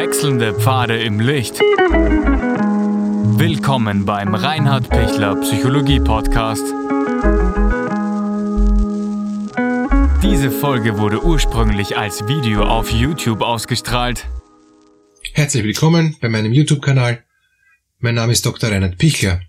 [0.00, 1.58] Wechselnde Pfade im Licht.
[3.36, 6.62] Willkommen beim Reinhard Pichler Psychologie Podcast.
[10.22, 14.28] Diese Folge wurde ursprünglich als Video auf YouTube ausgestrahlt.
[15.32, 17.24] Herzlich willkommen bei meinem YouTube-Kanal.
[17.98, 18.70] Mein Name ist Dr.
[18.70, 19.40] Reinhard Pichler.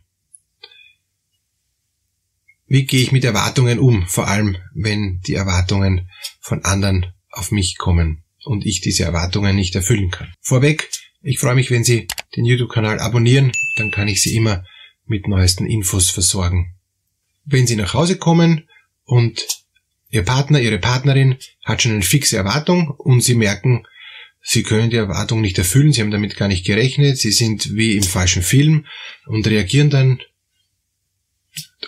[2.65, 6.09] Wie gehe ich mit Erwartungen um, vor allem wenn die Erwartungen
[6.39, 10.33] von anderen auf mich kommen und ich diese Erwartungen nicht erfüllen kann.
[10.41, 10.89] Vorweg,
[11.21, 14.63] ich freue mich, wenn Sie den YouTube-Kanal abonnieren, dann kann ich Sie immer
[15.05, 16.75] mit neuesten Infos versorgen.
[17.45, 18.69] Wenn Sie nach Hause kommen
[19.03, 19.45] und
[20.11, 23.85] Ihr Partner, Ihre Partnerin hat schon eine fixe Erwartung und Sie merken,
[24.41, 27.95] Sie können die Erwartung nicht erfüllen, Sie haben damit gar nicht gerechnet, Sie sind wie
[27.95, 28.85] im falschen Film
[29.25, 30.19] und reagieren dann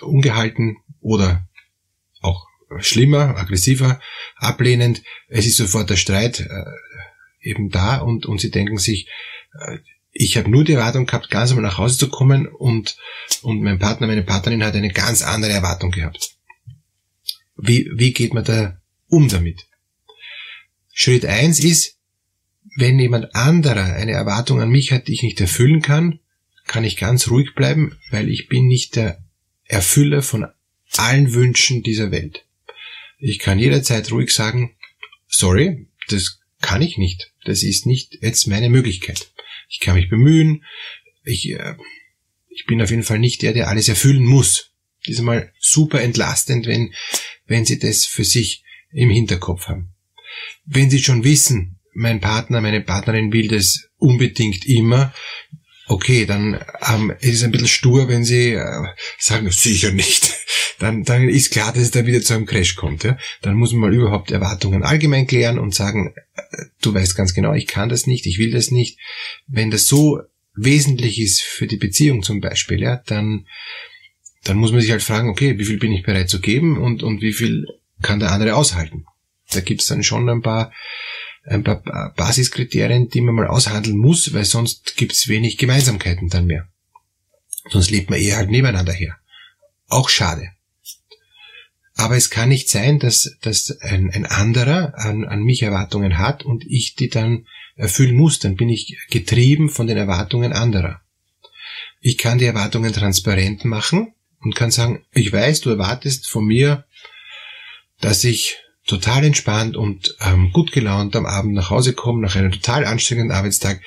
[0.02, 1.48] ungehalten oder
[2.80, 4.00] schlimmer, aggressiver,
[4.36, 5.02] ablehnend.
[5.28, 6.66] Es ist sofort der Streit äh,
[7.42, 9.08] eben da und, und sie denken sich,
[9.54, 9.78] äh,
[10.12, 12.98] ich habe nur die Erwartung gehabt, ganz einmal nach Hause zu kommen und,
[13.42, 16.36] und mein Partner, meine Partnerin hat eine ganz andere Erwartung gehabt.
[17.56, 19.68] Wie, wie geht man da um damit?
[20.94, 21.98] Schritt eins ist,
[22.76, 26.20] wenn jemand anderer eine Erwartung an mich hat, die ich nicht erfüllen kann,
[26.66, 29.24] kann ich ganz ruhig bleiben, weil ich bin nicht der
[29.66, 30.48] Erfüller von
[30.98, 32.46] allen Wünschen dieser Welt.
[33.24, 34.76] Ich kann jederzeit ruhig sagen,
[35.28, 37.32] sorry, das kann ich nicht.
[37.46, 39.32] Das ist nicht jetzt meine Möglichkeit.
[39.70, 40.66] Ich kann mich bemühen.
[41.24, 41.76] Ich, äh,
[42.50, 44.72] ich bin auf jeden Fall nicht der, der alles erfüllen muss.
[45.04, 46.94] Das ist einmal super entlastend, wenn,
[47.46, 49.94] wenn Sie das für sich im Hinterkopf haben.
[50.66, 55.14] Wenn Sie schon wissen, mein Partner, meine Partnerin will das unbedingt immer,
[55.92, 56.58] okay, dann
[56.90, 58.88] ähm, ist es ein bisschen stur, wenn sie äh,
[59.20, 60.34] sagen, sicher nicht.
[60.80, 63.04] Dann, dann ist klar, dass es dann wieder zu einem Crash kommt.
[63.04, 63.18] Ja?
[63.42, 66.42] Dann muss man mal überhaupt Erwartungen allgemein klären und sagen, äh,
[66.82, 69.00] du weißt ganz genau, ich kann das nicht, ich will das nicht.
[69.48, 70.22] Wenn das so
[70.56, 73.48] wesentlich ist für die Beziehung zum Beispiel, ja, dann,
[74.44, 77.04] dann muss man sich halt fragen, okay, wie viel bin ich bereit zu geben und,
[77.04, 77.68] und wie viel
[78.02, 79.06] kann der andere aushalten.
[79.52, 80.72] Da gibt's dann schon ein paar
[81.44, 86.68] ein paar Basiskriterien, die man mal aushandeln muss, weil sonst gibt's wenig Gemeinsamkeiten dann mehr.
[87.70, 89.18] Sonst lebt man eher halt nebeneinander her.
[89.88, 90.52] Auch schade.
[91.96, 96.44] Aber es kann nicht sein, dass, dass ein, ein anderer an, an mich Erwartungen hat
[96.44, 98.40] und ich die dann erfüllen muss.
[98.40, 101.02] Dann bin ich getrieben von den Erwartungen anderer.
[102.00, 106.86] Ich kann die Erwartungen transparent machen und kann sagen, ich weiß, du erwartest von mir,
[108.00, 112.52] dass ich total entspannt und ähm, gut gelaunt am Abend nach Hause kommen nach einem
[112.52, 113.82] total anstrengenden Arbeitstag.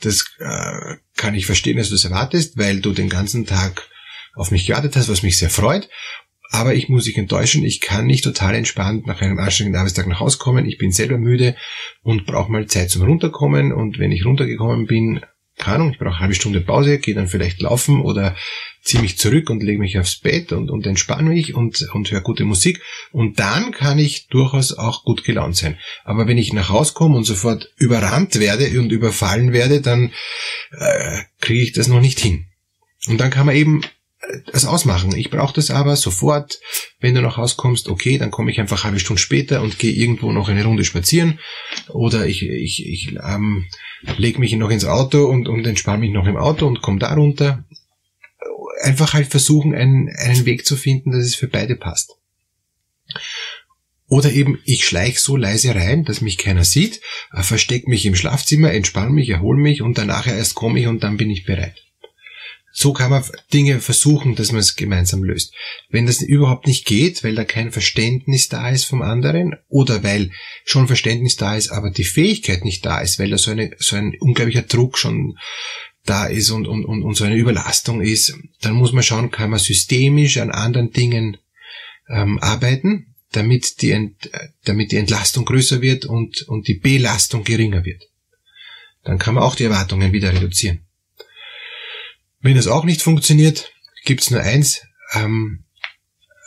[0.00, 3.88] Das äh, kann ich verstehen, dass du das erwartest, weil du den ganzen Tag
[4.34, 5.88] auf mich gewartet hast, was mich sehr freut.
[6.50, 10.20] Aber ich muss dich enttäuschen, ich kann nicht total entspannt nach einem anstrengenden Arbeitstag nach
[10.20, 10.66] Hause kommen.
[10.66, 11.56] Ich bin selber müde
[12.02, 13.72] und brauche mal Zeit zum Runterkommen.
[13.72, 15.22] Und wenn ich runtergekommen bin,
[15.58, 18.36] keine Ahnung, ich brauche eine halbe Stunde Pause, gehe dann vielleicht laufen oder
[18.82, 22.20] ziehe mich zurück und lege mich aufs Bett und, und entspanne mich und, und höre
[22.20, 22.80] gute Musik.
[23.10, 25.78] Und dann kann ich durchaus auch gut gelaunt sein.
[26.04, 30.12] Aber wenn ich nach Hause komme und sofort überrannt werde und überfallen werde, dann
[30.72, 32.46] äh, kriege ich das noch nicht hin.
[33.08, 33.82] Und dann kann man eben
[34.20, 35.16] äh, das ausmachen.
[35.16, 36.60] Ich brauche das aber sofort.
[37.00, 39.78] Wenn du nach Hause kommst, okay, dann komme ich einfach eine halbe Stunde später und
[39.78, 41.38] gehe irgendwo noch eine Runde spazieren.
[41.88, 43.66] Oder ich, ich, ich ähm,
[44.16, 47.12] lege mich noch ins Auto und, und entspanne mich noch im Auto und komme da
[47.14, 47.64] runter.
[48.82, 52.16] Einfach halt versuchen, einen, einen Weg zu finden, dass es für beide passt.
[54.08, 57.00] Oder eben, ich schleich so leise rein, dass mich keiner sieht,
[57.32, 61.02] äh, versteck mich im Schlafzimmer, entspanne mich, erhole mich und danach erst komme ich und
[61.02, 61.85] dann bin ich bereit.
[62.78, 65.54] So kann man Dinge versuchen, dass man es gemeinsam löst.
[65.88, 70.30] Wenn das überhaupt nicht geht, weil da kein Verständnis da ist vom anderen oder weil
[70.66, 73.96] schon Verständnis da ist, aber die Fähigkeit nicht da ist, weil da so, eine, so
[73.96, 75.38] ein unglaublicher Druck schon
[76.04, 79.48] da ist und, und, und, und so eine Überlastung ist, dann muss man schauen, kann
[79.48, 81.38] man systemisch an anderen Dingen
[82.10, 84.14] ähm, arbeiten, damit die,
[84.66, 88.02] damit die Entlastung größer wird und, und die Belastung geringer wird.
[89.02, 90.85] Dann kann man auch die Erwartungen wieder reduzieren.
[92.46, 93.72] Wenn das auch nicht funktioniert,
[94.04, 94.82] gibt's nur eins.
[95.14, 95.64] Ähm,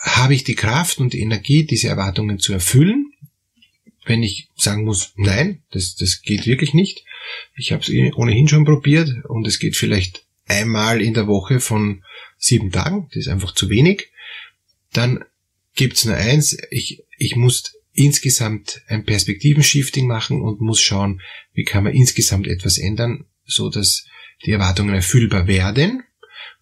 [0.01, 3.11] habe ich die Kraft und die Energie, diese Erwartungen zu erfüllen?
[4.05, 7.03] Wenn ich sagen muss, nein, das, das geht wirklich nicht.
[7.53, 11.59] Ich habe es eh ohnehin schon probiert und es geht vielleicht einmal in der Woche
[11.59, 12.05] von
[12.37, 13.09] sieben Tagen.
[13.09, 14.07] Das ist einfach zu wenig.
[14.93, 15.25] Dann
[15.75, 16.55] gibt's nur eins.
[16.71, 21.19] Ich, ich muss insgesamt ein Perspektivenshifting machen und muss schauen,
[21.51, 24.05] wie kann man insgesamt etwas ändern, so dass
[24.45, 26.03] die Erwartungen erfüllbar werden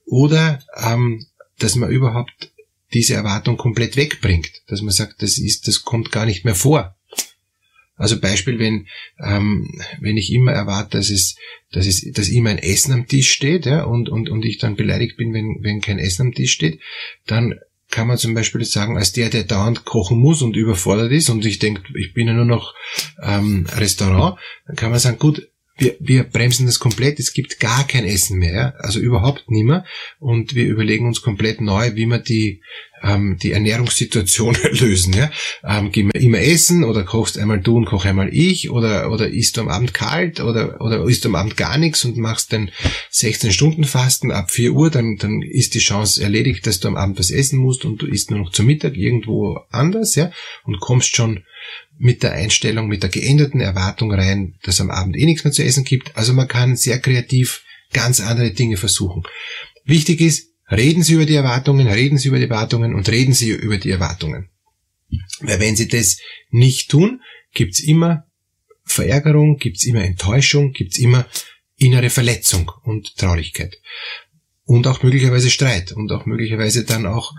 [0.05, 1.25] oder ähm,
[1.59, 2.51] dass man überhaupt
[2.93, 6.95] diese Erwartung komplett wegbringt, dass man sagt, das ist, das kommt gar nicht mehr vor.
[7.97, 8.87] Also Beispiel, wenn,
[9.19, 11.35] ähm, wenn ich immer erwarte, dass es,
[11.71, 14.75] dass es, dass immer ein Essen am Tisch steht, ja, und, und, und ich dann
[14.75, 16.79] beleidigt bin, wenn, wenn kein Essen am Tisch steht,
[17.25, 17.55] dann
[17.89, 21.45] kann man zum Beispiel sagen, als der, der dauernd kochen muss und überfordert ist und
[21.45, 22.75] ich denke, ich bin ja nur noch
[23.21, 24.37] ähm, Restaurant,
[24.67, 28.39] dann kann man sagen, gut, wir, wir bremsen das komplett, es gibt gar kein Essen
[28.39, 29.85] mehr, also überhaupt nicht mehr.
[30.19, 32.61] Und wir überlegen uns komplett neu, wie wir die,
[33.03, 35.13] ähm, die Ernährungssituation lösen.
[35.13, 35.29] Ja?
[35.63, 39.29] Ähm, gehen wir immer essen oder kochst einmal du und koch einmal ich oder, oder
[39.29, 42.53] isst du am Abend kalt oder, oder isst du am Abend gar nichts und machst
[42.53, 42.71] dann
[43.11, 46.97] 16 Stunden Fasten ab 4 Uhr, dann, dann ist die Chance erledigt, dass du am
[46.97, 50.31] Abend was essen musst und du isst nur noch zu Mittag irgendwo anders ja?
[50.63, 51.43] und kommst schon
[51.97, 55.63] mit der Einstellung, mit der geänderten Erwartung rein, dass am Abend eh nichts mehr zu
[55.63, 56.15] essen gibt.
[56.15, 59.23] Also man kann sehr kreativ ganz andere Dinge versuchen.
[59.85, 63.51] Wichtig ist, reden Sie über die Erwartungen, reden Sie über die Erwartungen und reden Sie
[63.51, 64.49] über die Erwartungen.
[65.39, 66.17] Weil wenn Sie das
[66.49, 67.21] nicht tun,
[67.53, 68.27] gibt's immer
[68.83, 71.25] Verärgerung, gibt's immer Enttäuschung, gibt's immer
[71.77, 73.79] innere Verletzung und Traurigkeit.
[74.63, 77.33] Und auch möglicherweise Streit und auch möglicherweise dann auch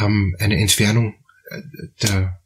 [0.00, 1.14] ähm, eine Entfernung
[1.50, 1.60] äh,
[2.02, 2.40] der,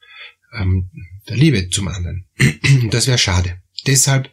[0.58, 0.90] ähm,
[1.28, 2.26] der Liebe zum anderen.
[2.90, 3.58] Das wäre schade.
[3.86, 4.30] Deshalb,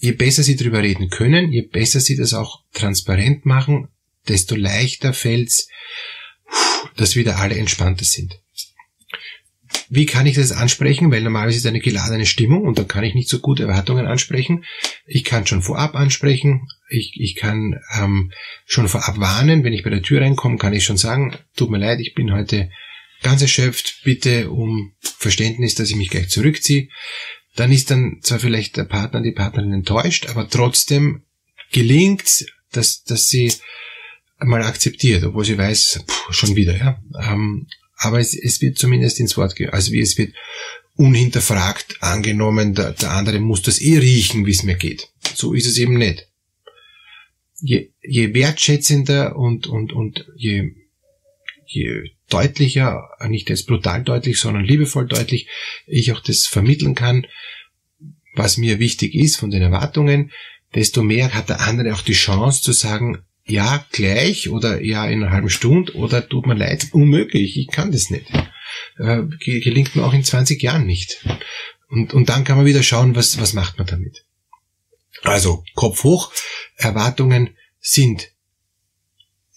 [0.00, 3.88] je besser Sie darüber reden können, je besser Sie das auch transparent machen,
[4.26, 5.68] desto leichter fällt's,
[6.96, 8.38] dass wieder alle entspannter sind.
[9.90, 11.10] Wie kann ich das ansprechen?
[11.10, 14.64] Weil normalerweise ist eine geladene Stimmung und da kann ich nicht so gut Erwartungen ansprechen.
[15.06, 16.68] Ich kann schon vorab ansprechen.
[16.90, 18.32] Ich, ich kann ähm,
[18.66, 19.64] schon vorab warnen.
[19.64, 22.32] Wenn ich bei der Tür reinkomme, kann ich schon sagen, tut mir leid, ich bin
[22.32, 22.70] heute
[23.22, 26.88] ganz erschöpft, bitte um Verständnis, dass ich mich gleich zurückziehe.
[27.56, 31.22] Dann ist dann zwar vielleicht der Partner, die Partnerin enttäuscht, aber trotzdem
[31.72, 33.52] gelingt, dass, dass sie
[34.38, 37.02] mal akzeptiert, obwohl sie weiß, pff, schon wieder, ja.
[37.20, 37.66] Ähm,
[37.96, 39.70] aber es, es wird zumindest ins Wort gehen.
[39.70, 40.32] Also wie es wird
[40.94, 45.08] unhinterfragt angenommen, der, der andere muss das eh riechen, wie es mir geht.
[45.34, 46.28] So ist es eben nicht.
[47.60, 50.70] Je, je wertschätzender und, und, und je
[51.68, 55.48] je deutlicher, nicht jetzt brutal deutlich, sondern liebevoll deutlich,
[55.86, 57.26] ich auch das vermitteln kann,
[58.34, 60.30] was mir wichtig ist von den Erwartungen,
[60.74, 65.22] desto mehr hat der andere auch die Chance zu sagen, ja, gleich oder ja, in
[65.22, 68.26] einer halben Stunde oder tut mir leid, unmöglich, ich kann das nicht.
[68.98, 71.24] Äh, gelingt mir auch in 20 Jahren nicht.
[71.88, 74.24] Und, und dann kann man wieder schauen, was, was macht man damit.
[75.22, 76.32] Also, Kopf hoch,
[76.76, 78.30] Erwartungen sind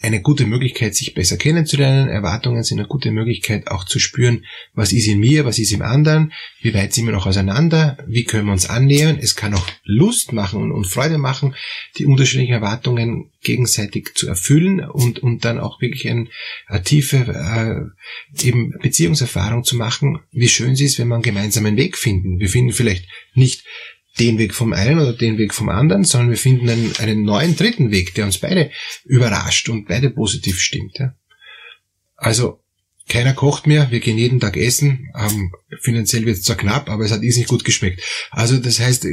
[0.01, 2.09] eine gute Möglichkeit, sich besser kennenzulernen.
[2.09, 5.81] Erwartungen sind eine gute Möglichkeit, auch zu spüren, was ist in mir, was ist im
[5.81, 9.19] anderen, wie weit sind wir noch auseinander, wie können wir uns annähern.
[9.21, 11.55] Es kann auch Lust machen und Freude machen,
[11.97, 16.29] die unterschiedlichen Erwartungen gegenseitig zu erfüllen und, und dann auch wirklich ein,
[16.67, 21.77] eine tiefe äh, eben Beziehungserfahrung zu machen, wie schön es ist, wenn wir einen gemeinsamen
[21.77, 22.39] Weg finden.
[22.39, 23.65] Wir finden vielleicht nicht
[24.19, 27.55] den Weg vom einen oder den Weg vom anderen, sondern wir finden einen, einen neuen
[27.55, 28.71] dritten Weg, der uns beide
[29.05, 30.99] überrascht und beide positiv stimmt.
[30.99, 31.15] Ja.
[32.15, 32.61] Also
[33.11, 35.09] keiner kocht mehr, wir gehen jeden Tag essen.
[35.19, 38.01] Ähm, finanziell wird es zwar knapp, aber es hat nicht gut geschmeckt.
[38.29, 39.05] Also das heißt,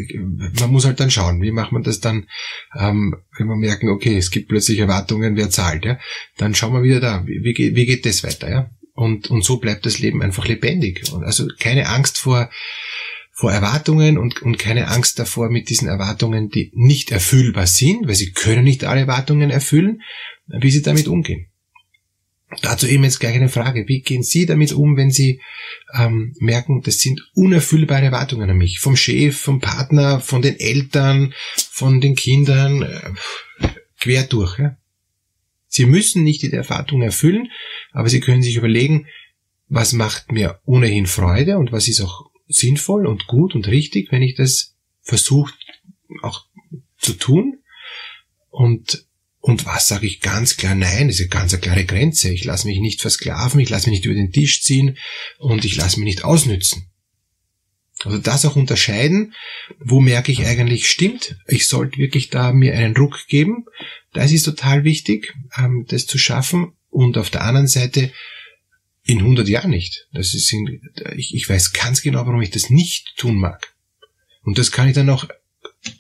[0.60, 2.28] man muss halt dann schauen, wie macht man das dann,
[2.78, 5.98] ähm, wenn wir merken, okay, es gibt plötzlich Erwartungen, wer zahlt, ja,
[6.36, 8.70] dann schauen wir wieder da, wie, wie, wie geht das weiter, ja.
[8.92, 11.04] Und, und so bleibt das Leben einfach lebendig.
[11.22, 12.50] Also keine Angst vor
[13.38, 18.17] vor Erwartungen und, und keine Angst davor mit diesen Erwartungen, die nicht erfüllbar sind, weil
[18.17, 20.03] sie können nicht alle Erwartungen erfüllen,
[20.48, 21.46] wie sie damit umgehen.
[22.62, 23.86] Dazu eben jetzt gleich eine Frage.
[23.86, 25.41] Wie gehen Sie damit um, wenn Sie
[25.96, 28.81] ähm, merken, das sind unerfüllbare Erwartungen an mich?
[28.81, 33.12] Vom Chef, vom Partner, von den Eltern, von den Kindern, äh,
[34.01, 34.58] quer durch.
[34.58, 34.77] Ja?
[35.69, 37.53] Sie müssen nicht die Erwartungen erfüllen,
[37.93, 39.06] aber Sie können sich überlegen,
[39.69, 44.22] was macht mir ohnehin Freude und was ist auch sinnvoll und gut und richtig, wenn
[44.22, 45.52] ich das versuche
[46.22, 46.46] auch
[46.98, 47.58] zu tun.
[48.50, 49.06] Und,
[49.40, 50.74] und was sage ich ganz klar?
[50.74, 52.32] Nein, das ist eine ganz klare Grenze.
[52.32, 54.96] Ich lasse mich nicht versklaven, ich lasse mich nicht über den Tisch ziehen
[55.38, 56.86] und ich lasse mich nicht ausnützen.
[58.05, 59.34] Also das auch unterscheiden,
[59.81, 63.64] wo merke ich eigentlich, stimmt, ich sollte wirklich da mir einen Ruck geben.
[64.12, 66.72] Das ist total wichtig, ähm, das zu schaffen.
[66.90, 68.12] Und auf der anderen Seite
[69.08, 70.06] in 100 Jahren nicht.
[70.12, 70.82] Das ist in,
[71.17, 73.74] ich, ich weiß ganz genau, warum ich das nicht tun mag.
[74.43, 75.27] Und das kann ich dann auch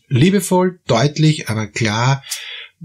[0.08, 2.22] liebevoll, deutlich, aber klar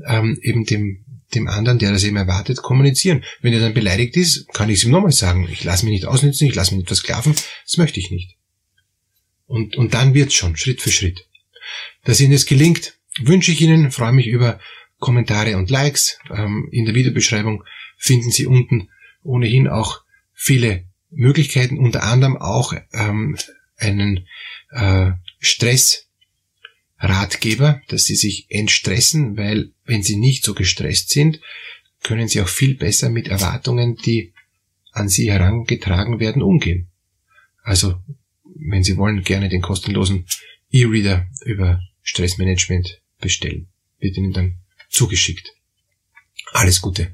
[0.08, 1.04] ähm, eben dem,
[1.36, 3.26] dem anderen, der das eben erwartet, kommunizieren.
[3.42, 5.50] Wenn er dann beleidigt ist, kann ich es ihm nochmal sagen.
[5.52, 8.38] Ich lasse mich nicht ausnützen, ich lasse mich nicht versklaven, das möchte ich nicht.
[9.46, 11.28] Und, und dann wird's schon, Schritt für Schritt.
[12.06, 14.58] Dass Ihnen es gelingt, wünsche ich Ihnen, freue mich über
[15.00, 16.18] Kommentare und Likes.
[16.34, 17.66] Ähm, in der Videobeschreibung
[17.98, 18.88] finden Sie unten
[19.22, 20.04] ohnehin auch
[20.34, 23.38] viele Möglichkeiten, unter anderem auch ähm,
[23.78, 24.28] einen
[24.72, 31.40] äh, Stressratgeber, dass Sie sich entstressen, weil wenn Sie nicht so gestresst sind,
[32.02, 34.34] können Sie auch viel besser mit Erwartungen, die
[34.92, 36.90] an Sie herangetragen werden, umgehen.
[37.64, 38.00] Also,
[38.44, 40.26] wenn Sie wollen, gerne den kostenlosen
[40.72, 43.68] E-Reader über Stressmanagement bestellen.
[44.00, 44.56] Wird Ihnen dann
[44.90, 45.54] zugeschickt.
[46.52, 47.14] Alles Gute.